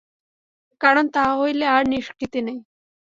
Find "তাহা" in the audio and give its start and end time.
1.15-1.33